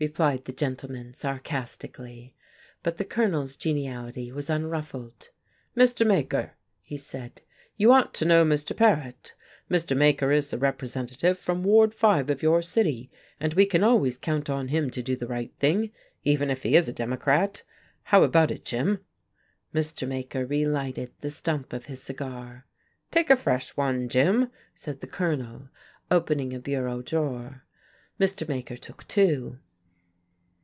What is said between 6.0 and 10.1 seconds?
Maker," he said, "you ought to know Mr. Paret. Mr.